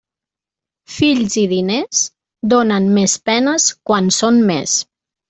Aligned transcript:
Fills 0.93 1.35
i 1.41 1.43
diners, 1.51 1.99
donen 2.53 2.87
més 2.97 3.15
penes 3.29 3.67
quan 3.91 4.11
són 4.21 4.41
més. 4.49 4.75